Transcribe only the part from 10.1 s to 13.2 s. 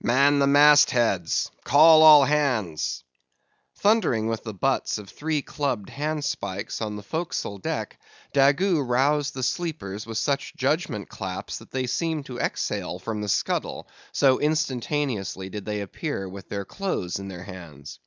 such judgment claps that they seemed to exhale from